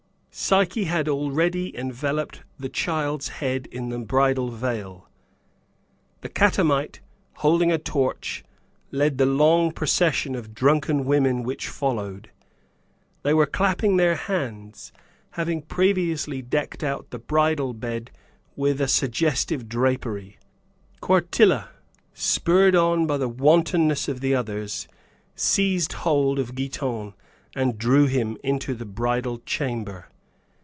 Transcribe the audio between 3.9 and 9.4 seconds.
bridal veil, the catamite, holding a torch, led the